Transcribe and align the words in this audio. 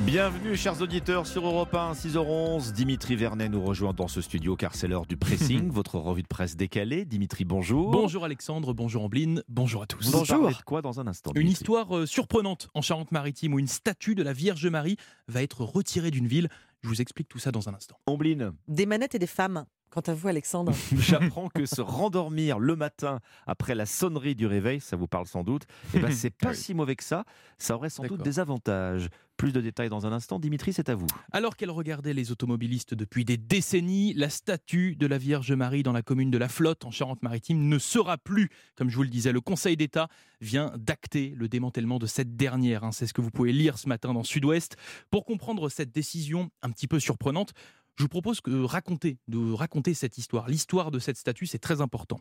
Bienvenue 0.00 0.56
chers 0.56 0.82
auditeurs 0.82 1.24
sur 1.24 1.46
Europe 1.46 1.72
1, 1.72 1.92
6h11. 1.92 2.72
Dimitri 2.72 3.14
Vernet 3.14 3.48
nous 3.48 3.62
rejoint 3.62 3.92
dans 3.92 4.08
ce 4.08 4.20
studio 4.20 4.56
car 4.56 4.74
c'est 4.74 4.88
l'heure 4.88 5.06
du 5.06 5.16
pressing, 5.16 5.70
votre 5.70 5.98
revue 5.98 6.24
de 6.24 6.26
presse 6.26 6.56
décalée. 6.56 7.04
Dimitri, 7.04 7.44
bonjour. 7.44 7.92
Bonjour 7.92 8.24
Alexandre, 8.24 8.74
bonjour 8.74 9.04
Ambline, 9.04 9.44
bonjour 9.48 9.82
à 9.82 9.86
tous. 9.86 10.10
Vous 10.10 10.24
de 10.24 10.62
quoi 10.66 10.82
dans 10.82 10.98
un 10.98 11.06
instant 11.06 11.30
Une 11.36 11.42
Dimitri 11.42 11.52
histoire 11.60 11.96
euh, 11.96 12.06
surprenante 12.06 12.68
en 12.74 12.82
Charente-Maritime 12.82 13.54
où 13.54 13.60
une 13.60 13.68
statue 13.68 14.16
de 14.16 14.24
la 14.24 14.32
Vierge 14.32 14.66
Marie 14.66 14.96
va 15.28 15.44
être 15.44 15.62
retirée 15.62 16.10
d'une 16.10 16.26
ville. 16.26 16.48
Je 16.82 16.88
vous 16.88 17.00
explique 17.00 17.28
tout 17.28 17.38
ça 17.38 17.52
dans 17.52 17.68
un 17.68 17.74
instant. 17.74 17.96
Ombline, 18.08 18.50
Des 18.66 18.86
manettes 18.86 19.14
et 19.14 19.20
des 19.20 19.28
femmes. 19.28 19.64
Quant 19.94 20.00
à 20.00 20.12
vous, 20.14 20.26
Alexandre. 20.26 20.72
j'apprends 20.98 21.48
que 21.48 21.66
se 21.66 21.80
rendormir 21.80 22.58
le 22.58 22.74
matin 22.74 23.20
après 23.46 23.76
la 23.76 23.86
sonnerie 23.86 24.34
du 24.34 24.44
réveil, 24.46 24.80
ça 24.80 24.96
vous 24.96 25.06
parle 25.06 25.26
sans 25.26 25.44
doute, 25.44 25.62
eh 25.94 26.00
ben 26.00 26.10
c'est 26.10 26.30
pas 26.30 26.48
oui. 26.50 26.56
si 26.56 26.74
mauvais 26.74 26.96
que 26.96 27.04
ça. 27.04 27.24
Ça 27.58 27.76
aurait 27.76 27.90
sans 27.90 28.02
doute 28.04 28.22
des 28.22 28.40
avantages. 28.40 29.08
Plus 29.36 29.52
de 29.52 29.60
détails 29.60 29.88
dans 29.88 30.06
un 30.06 30.12
instant. 30.12 30.38
Dimitri, 30.38 30.72
c'est 30.72 30.88
à 30.88 30.94
vous. 30.94 31.06
Alors 31.32 31.56
qu'elle 31.56 31.70
regardait 31.70 32.12
les 32.12 32.30
automobilistes 32.30 32.94
depuis 32.94 33.24
des 33.24 33.36
décennies, 33.36 34.14
la 34.14 34.28
statue 34.30 34.94
de 34.94 35.06
la 35.08 35.18
Vierge 35.18 35.52
Marie 35.52 35.82
dans 35.82 35.92
la 35.92 36.02
commune 36.02 36.30
de 36.30 36.38
La 36.38 36.48
Flotte 36.48 36.84
en 36.84 36.92
Charente-Maritime 36.92 37.68
ne 37.68 37.78
sera 37.78 38.16
plus. 38.16 38.48
Comme 38.76 38.88
je 38.90 38.96
vous 38.96 39.02
le 39.02 39.08
disais, 39.08 39.32
le 39.32 39.40
Conseil 39.40 39.76
d'État 39.76 40.06
vient 40.40 40.72
d'acter 40.76 41.34
le 41.36 41.48
démantèlement 41.48 41.98
de 41.98 42.06
cette 42.06 42.36
dernière. 42.36 42.84
hein. 42.84 42.92
C'est 42.92 43.08
ce 43.08 43.12
que 43.14 43.20
vous 43.20 43.32
pouvez 43.32 43.52
lire 43.52 43.76
ce 43.78 43.88
matin 43.88 44.12
dans 44.12 44.22
Sud-Ouest. 44.22 44.76
Pour 45.10 45.24
comprendre 45.24 45.68
cette 45.68 45.90
décision 45.90 46.50
un 46.62 46.70
petit 46.70 46.86
peu 46.86 47.00
surprenante, 47.00 47.52
je 47.96 48.02
vous 48.02 48.08
propose 48.08 48.40
de 48.42 49.52
raconter 49.52 49.94
cette 49.94 50.18
histoire. 50.18 50.48
L'histoire 50.48 50.90
de 50.90 50.98
cette 50.98 51.16
statue, 51.16 51.46
c'est 51.46 51.58
très 51.58 51.80
important. 51.80 52.20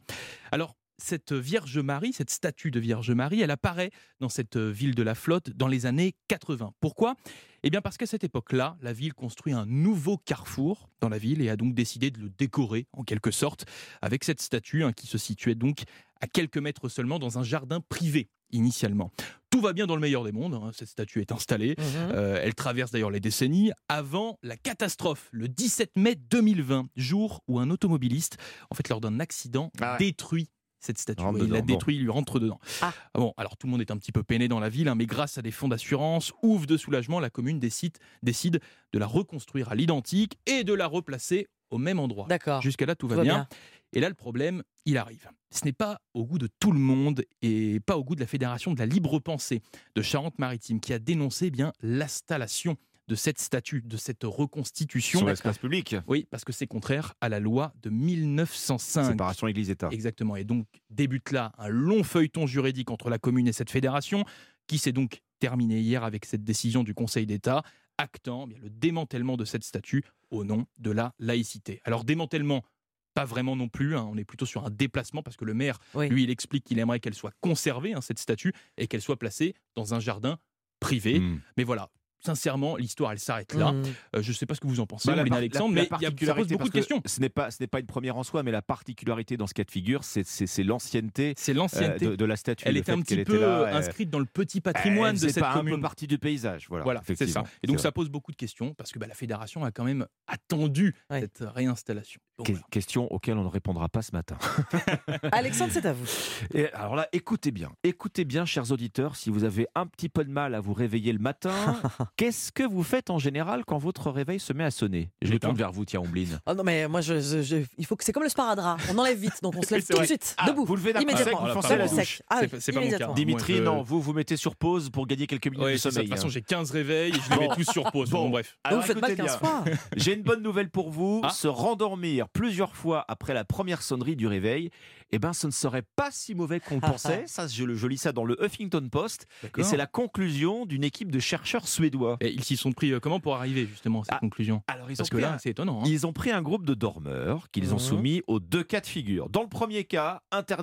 Alors, 0.51 0.75
cette 0.99 1.33
Vierge 1.33 1.79
Marie, 1.79 2.13
cette 2.13 2.29
statue 2.29 2.71
de 2.71 2.79
Vierge 2.79 3.11
Marie, 3.11 3.41
elle 3.41 3.51
apparaît 3.51 3.91
dans 4.19 4.29
cette 4.29 4.57
ville 4.57 4.95
de 4.95 5.03
la 5.03 5.15
Flotte 5.15 5.49
dans 5.49 5.67
les 5.67 5.85
années 5.85 6.15
80. 6.27 6.73
Pourquoi? 6.79 7.15
Eh 7.63 7.69
bien 7.69 7.81
parce 7.81 7.97
qu'à 7.97 8.05
cette 8.05 8.23
époque-là, 8.23 8.77
la 8.81 8.93
ville 8.93 9.13
construit 9.13 9.53
un 9.53 9.65
nouveau 9.65 10.17
carrefour 10.17 10.89
dans 11.01 11.09
la 11.09 11.17
ville 11.17 11.41
et 11.41 11.49
a 11.49 11.55
donc 11.55 11.73
décidé 11.73 12.11
de 12.11 12.19
le 12.19 12.29
décorer 12.29 12.87
en 12.93 13.03
quelque 13.03 13.31
sorte 13.31 13.65
avec 14.01 14.23
cette 14.23 14.41
statue 14.41 14.83
hein, 14.83 14.93
qui 14.93 15.07
se 15.07 15.17
situait 15.17 15.55
donc 15.55 15.83
à 16.23 16.27
quelques 16.27 16.57
mètres 16.57 16.87
seulement 16.87 17.19
dans 17.19 17.37
un 17.37 17.43
jardin 17.43 17.81
privé 17.89 18.29
initialement. 18.51 19.11
Tout 19.49 19.59
va 19.59 19.73
bien 19.73 19.85
dans 19.87 19.95
le 19.95 20.01
meilleur 20.01 20.23
des 20.23 20.31
mondes, 20.31 20.53
hein, 20.53 20.71
cette 20.73 20.87
statue 20.87 21.19
est 21.19 21.31
installée, 21.33 21.75
Mhm. 21.77 21.83
euh, 22.13 22.39
elle 22.41 22.55
traverse 22.55 22.91
d'ailleurs 22.91 23.11
les 23.11 23.19
décennies 23.19 23.71
avant 23.89 24.37
la 24.41 24.55
catastrophe, 24.55 25.27
le 25.31 25.47
17 25.49 25.91
mai 25.97 26.15
2020, 26.15 26.87
jour 26.95 27.41
où 27.49 27.59
un 27.59 27.69
automobiliste, 27.69 28.37
en 28.71 28.75
fait 28.75 28.87
lors 28.89 29.01
d'un 29.01 29.19
accident, 29.19 29.69
Ah 29.81 29.93
ouais. 29.93 29.97
détruit 29.99 30.49
cette 30.79 30.97
statue. 30.97 31.23
Il 31.41 31.49
la 31.51 31.61
détruit, 31.61 31.95
il 31.97 32.03
lui 32.03 32.09
rentre 32.11 32.39
dedans. 32.39 32.59
Ah. 32.81 32.93
Bon, 33.15 33.33
alors 33.37 33.57
tout 33.57 33.67
le 33.67 33.71
monde 33.71 33.81
est 33.81 33.91
un 33.91 33.97
petit 33.97 34.11
peu 34.11 34.23
peiné 34.23 34.47
dans 34.47 34.59
la 34.59 34.69
ville, 34.69 34.87
hein, 34.87 34.95
mais 34.95 35.05
grâce 35.07 35.37
à 35.37 35.41
des 35.41 35.51
fonds 35.51 35.67
d'assurance, 35.69 36.31
ouf 36.41 36.65
de 36.67 36.77
soulagement, 36.77 37.19
la 37.19 37.29
commune 37.29 37.59
décide, 37.59 37.97
décide 38.21 38.59
de 38.93 38.99
la 38.99 39.07
reconstruire 39.07 39.69
à 39.71 39.75
l'identique 39.75 40.37
et 40.45 40.63
de 40.63 40.73
la 40.73 40.87
replacer 40.87 41.47
au 41.69 41.77
même 41.79 41.99
endroit. 41.99 42.27
D'accord. 42.29 42.61
Jusqu'à 42.61 42.85
là, 42.85 42.95
tout 42.95 43.07
va 43.07 43.15
Tout 43.15 43.19
va 43.19 43.23
bien. 43.23 43.33
bien. 43.35 43.47
Et 43.93 43.99
là, 43.99 44.09
le 44.09 44.15
problème, 44.15 44.63
il 44.85 44.97
arrive. 44.97 45.29
Ce 45.51 45.65
n'est 45.65 45.73
pas 45.73 46.01
au 46.13 46.25
goût 46.25 46.39
de 46.39 46.49
tout 46.59 46.71
le 46.71 46.79
monde 46.79 47.23
et 47.41 47.79
pas 47.79 47.97
au 47.97 48.03
goût 48.03 48.15
de 48.15 48.19
la 48.19 48.27
Fédération 48.27 48.73
de 48.73 48.79
la 48.79 48.85
libre 48.85 49.19
pensée 49.19 49.61
de 49.95 50.01
Charente-Maritime 50.01 50.79
qui 50.79 50.93
a 50.93 50.99
dénoncé 50.99 51.47
eh 51.47 51.51
bien 51.51 51.71
l'installation 51.81 52.75
de 53.07 53.15
cette 53.15 53.39
statue, 53.39 53.81
de 53.81 53.97
cette 53.97 54.23
reconstitution. 54.23 55.19
Sur 55.19 55.27
l'espace 55.27 55.57
public. 55.57 55.95
Oui, 56.07 56.25
parce 56.31 56.43
que 56.43 56.53
c'est 56.53 56.67
contraire 56.67 57.13
à 57.21 57.29
la 57.29 57.39
loi 57.39 57.73
de 57.81 57.89
1905. 57.89 59.11
Séparation 59.11 59.47
Église-État. 59.47 59.89
Exactement. 59.91 60.35
Et 60.35 60.43
donc 60.43 60.65
débute 60.89 61.31
là 61.31 61.51
un 61.57 61.67
long 61.67 62.03
feuilleton 62.03 62.47
juridique 62.47 62.89
entre 62.89 63.09
la 63.09 63.19
commune 63.19 63.47
et 63.47 63.53
cette 63.53 63.69
fédération, 63.69 64.23
qui 64.67 64.77
s'est 64.77 64.93
donc 64.93 65.21
terminé 65.39 65.79
hier 65.81 66.03
avec 66.03 66.25
cette 66.25 66.43
décision 66.43 66.83
du 66.83 66.93
Conseil 66.93 67.25
d'État 67.25 67.63
actant 67.97 68.45
eh 68.45 68.53
bien, 68.53 68.57
le 68.61 68.69
démantèlement 68.69 69.37
de 69.37 69.45
cette 69.45 69.63
statue 69.63 70.03
au 70.31 70.43
nom 70.43 70.65
de 70.79 70.91
la 70.91 71.13
laïcité. 71.19 71.79
Alors 71.83 72.03
démantèlement, 72.05 72.63
pas 73.13 73.25
vraiment 73.25 73.55
non 73.55 73.67
plus, 73.69 73.95
hein, 73.95 74.07
on 74.11 74.17
est 74.17 74.23
plutôt 74.25 74.45
sur 74.45 74.65
un 74.65 74.69
déplacement 74.69 75.23
parce 75.23 75.37
que 75.37 75.45
le 75.45 75.53
maire, 75.53 75.79
Oui. 75.93 76.09
lui, 76.09 76.23
il 76.23 76.29
explique 76.29 76.63
qu'il 76.63 76.79
aimerait 76.79 76.99
qu'elle 76.99 77.13
soit 77.13 77.33
conservée, 77.41 77.93
hein, 77.93 78.01
cette 78.01 78.19
statue, 78.19 78.53
et 78.77 78.87
qu'elle 78.87 79.01
soit 79.01 79.17
placée 79.19 79.53
dans 79.75 79.93
un 79.93 79.99
jardin 79.99 80.37
privé. 80.79 81.19
Hmm. 81.19 81.39
Mais 81.57 81.63
voilà, 81.63 81.89
sincèrement, 82.25 82.77
l'histoire, 82.77 83.11
elle 83.11 83.19
s'arrête 83.19 83.53
là. 83.53 83.73
Mhm. 83.73 83.83
Euh, 84.15 84.21
je 84.21 84.29
ne 84.29 84.33
sais 84.33 84.45
pas 84.45 84.55
ce 84.55 84.61
que 84.61 84.67
vous 84.67 84.79
en 84.79 84.85
pensez, 84.87 85.09
Bah, 85.09 85.17
Pauline 85.17 85.33
Alexandre, 85.33 85.75
la- 85.75 85.81
la 85.83 85.87
mais 85.91 85.97
il 85.99 86.03
y 86.03 86.05
a- 86.23 86.25
ça 86.27 86.35
pose 86.35 86.47
beaucoup 86.47 86.63
de 86.63 86.69
que 86.69 86.73
questions. 86.77 87.01
Ce 87.05 87.19
n'est 87.19 87.27
pas, 87.27 87.51
ce 87.51 87.57
n'est 87.61 87.67
pas 87.67 87.81
une 87.81 87.85
première 87.85 88.15
en 88.15 88.23
soi, 88.23 88.43
mais 88.43 88.51
la 88.51 88.61
particularité 88.61 89.35
dans 89.35 89.45
ce 89.45 89.53
cas 89.53 89.65
de 89.65 89.71
figure, 89.71 90.05
c'est, 90.05 90.23
l'ancienneté 90.63 91.33
C'est 91.35 91.51
euh, 91.51 91.55
l'ancienneté. 91.55 92.05
de, 92.05 92.15
de 92.15 92.25
la 92.25 92.37
statue. 92.37 92.63
Elle 92.65 92.75
le 92.75 92.79
était 92.79 92.93
un 92.93 93.01
petit 93.01 93.23
peu 93.25 93.41
là, 93.41 93.47
euh, 93.63 93.73
inscrite 93.75 94.09
dans 94.09 94.19
le 94.19 94.25
petit 94.25 94.61
patrimoine 94.61 95.15
elle 95.17 95.21
de 95.21 95.27
cette 95.27 95.39
pas 95.43 95.51
un 95.51 95.55
commune. 95.55 95.75
peu 95.75 95.81
partie 95.81 96.07
du 96.07 96.17
paysage. 96.17 96.67
Voilà, 96.69 96.83
Voilà, 96.85 97.01
c'est 97.05 97.27
ça. 97.27 97.43
Et 97.61 97.67
donc 97.67 97.81
ça 97.81 97.91
pose 97.91 98.09
beaucoup 98.09 98.31
de 98.31 98.37
questions 98.37 98.73
parce 98.73 98.93
que 98.93 98.99
bah, 98.99 99.07
la 99.07 99.15
fédération 99.15 99.65
a 99.65 99.71
quand 99.71 99.83
même 99.83 100.07
attendu 100.27 100.95
Ouais. 101.09 101.19
cette 101.21 101.43
réinstallation. 101.45 102.21
Donc, 102.37 102.47
Que- 102.47 102.51
voilà. 102.53 102.65
Question 102.71 103.11
auxquelles 103.13 103.37
on 103.37 103.43
ne 103.43 103.49
répondra 103.49 103.89
pas 103.89 104.01
ce 104.01 104.11
matin. 104.11 104.37
Alexandre, 105.31 105.71
c'est 105.73 105.85
à 105.85 105.93
vous. 105.93 106.05
Et 106.53 106.71
alors 106.73 106.95
là, 106.95 107.07
écoutez 107.11 107.51
bien, 107.51 107.69
écoutez 107.83 108.25
bien, 108.25 108.45
chers 108.45 108.71
auditeurs, 108.71 109.15
si 109.15 109.29
vous 109.29 109.43
avez 109.43 109.67
un 109.75 109.85
petit 109.85 110.09
peu 110.09 110.23
de 110.23 110.31
mal 110.31 110.55
à 110.55 110.59
vous 110.59 110.73
réveiller 110.73 111.13
le 111.13 111.19
matin, 111.19 111.51
qu'est-ce 112.17 112.51
que 112.51 112.63
vous 112.63 112.83
faites 112.83 113.09
en 113.09 113.19
général 113.19 113.65
quand 113.65 113.77
votre 113.77 114.09
réveil 114.09 114.39
se 114.39 114.51
met 114.53 114.63
à 114.63 114.71
sonner? 114.71 115.11
Je 115.21 115.31
me 115.31 115.39
tourne 115.39 115.55
vers 115.55 115.71
vous, 115.71 115.85
tiens, 115.85 115.99
Ombline. 116.01 116.39
Oh 116.47 116.53
non, 116.53 116.63
mais 116.63 116.87
moi, 116.87 117.01
je, 117.01 117.19
je- 117.19 117.41
je- 117.41 117.65
il 117.77 117.85
faut 117.85 117.95
que 117.95 118.03
c'est 118.03 118.11
comme 118.13 118.23
le 118.23 118.29
sparadrap. 118.29 118.79
On 118.91 118.97
enlève 118.97 119.17
vite, 119.19 119.41
donc 119.43 119.53
on 119.57 119.61
se 119.61 119.67
Oui, 119.73 119.79
lève 119.81 119.87
tout 119.87 119.99
de 119.99 120.05
suite, 120.05 120.35
Ah, 120.37 120.47
debout. 120.49 120.65
vous 120.65 120.75
levez 120.75 120.91
immédiatement. 120.91 121.23
sec, 121.25 121.33
vous 121.33 121.45
Ah, 121.47 121.53
foncez 121.53 121.77
la 121.77 121.87
douche. 121.87 122.21
Ah, 122.29 122.39
C'est- 122.41 122.59
c'est 122.59 122.71
pas 122.71 122.81
mon 122.81 122.89
cas. 122.89 123.13
Dimitri, 123.13 123.61
non, 123.61 123.83
vous 123.83 124.01
vous 124.01 124.13
mettez 124.13 124.37
sur 124.37 124.55
pause 124.55 124.89
pour 124.89 125.05
gagner 125.07 125.27
quelques 125.27 125.47
minutes 125.47 125.63
Ouais, 125.63 125.73
de 125.73 125.77
ça. 125.77 125.89
De 125.89 125.93
sommeil. 125.95 126.09
toute 126.09 126.15
façon, 126.17 126.27
hein. 126.27 126.31
j'ai 126.31 126.41
15 126.41 126.71
réveils 126.71 127.11
et 127.11 127.19
je 127.21 127.29
les 127.31 127.39
mets 127.39 127.47
Bon. 127.47 127.55
tous 127.55 127.71
sur 127.71 127.91
pause. 127.91 128.09
Bon. 128.09 128.23
Bon, 128.23 128.29
bref. 128.31 128.57
Donc 128.65 128.71
Alors, 128.71 128.81
vous 128.81 128.87
faites 128.87 129.01
mal 129.01 129.11
écoutez 129.11 129.27
15 129.27 129.39
bien. 129.39 129.49
fois. 129.49 129.63
J'ai 129.97 130.13
une 130.15 130.23
bonne 130.23 130.41
nouvelle 130.41 130.69
pour 130.69 130.89
vous. 130.89 131.21
Ah. 131.23 131.29
Se 131.29 131.47
rendormir 131.47 132.27
plusieurs 132.33 132.75
fois 132.75 133.05
après 133.07 133.33
la 133.33 133.45
première 133.45 133.81
sonnerie 133.81 134.15
du 134.15 134.27
réveil, 134.27 134.69
eh 135.11 135.19
ben, 135.19 135.31
ce 135.33 135.45
ne 135.47 135.51
serait 135.51 135.83
pas 135.95 136.09
si 136.11 136.33
mauvais 136.33 136.59
qu'on 136.59 136.75
le 136.75 136.81
pensait. 136.81 137.23
Ça, 137.27 137.45
je, 137.47 137.63
lis 137.87 137.97
ça 137.97 138.11
dans 138.11 138.25
le 138.25 138.35
Huffington 138.43 138.87
Post. 138.91 139.27
Et 139.57 139.63
c'est 139.63 139.77
la 139.77 139.85
conclusion 139.85 140.65
d'une 140.65 140.83
équipe 140.83 141.11
de 141.11 141.19
chercheurs 141.19 141.67
suédois. 141.67 142.17
Et 142.19 142.31
ils 142.33 142.43
s'y 142.43 142.57
sont 142.57 142.71
pris 142.71 142.91
euh, 142.91 142.99
comment 142.99 143.19
pour 143.19 143.35
arriver 143.35 143.67
justement 143.67 144.01
à 144.01 144.05
cette 144.05 144.13
Ah, 144.15 144.19
conclusion? 144.19 144.63
Alors, 144.67 144.89
ils 144.89 144.97
Parce 144.97 145.07
ont 145.07 145.11
que 145.11 145.17
pris 145.17 145.21
là, 145.23 145.33
un- 145.33 145.37
c'est 145.37 145.51
étonnant. 145.51 145.81
hein. 145.81 145.85
Ils 145.85 146.07
ont 146.07 146.13
pris 146.13 146.31
un 146.31 146.41
groupe 146.41 146.65
de 146.65 146.73
dormeurs 146.73 147.49
qu'ils 147.51 147.71
ont 147.73 147.77
Mhm. 147.77 147.79
soumis 147.79 148.21
aux 148.27 148.39
deux 148.39 148.63
cas 148.63 148.81
de 148.81 148.87
figure. 148.87 149.29
Dans 149.29 149.43
le 149.43 149.49
premier 149.49 149.83
cas, 149.83 150.21
interdit 150.31 150.61